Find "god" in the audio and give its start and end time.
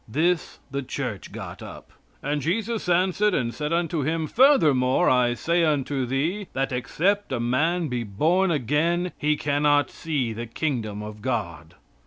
11.21-11.75